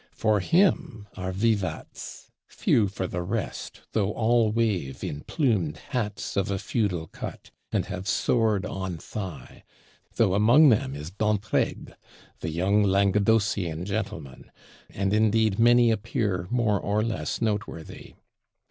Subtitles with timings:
[0.15, 6.49] For him are vivats; few for the rest, though all wave in plumed "hats of
[6.49, 9.63] a feudal cut," and have sword on thigh;
[10.15, 11.91] though among them is D'Antraigues,
[12.39, 14.51] the young Languedocian gentleman,
[14.89, 18.15] and indeed many a peer more or less noteworthy.